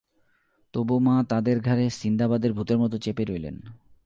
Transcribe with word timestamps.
তবু 0.73 0.95
মা 0.99 1.15
তাঁদের 1.29 1.57
ঘাড়ে 1.59 1.89
সিন্দাবাদের 1.89 2.53
ভূতের 2.53 2.77
মতো 2.77 2.95
চেপে 2.97 3.23
রইলেন। 3.25 3.55